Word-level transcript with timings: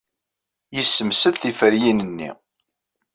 Yessemsed 0.75 1.35
tiferyin-nni. 1.41 2.31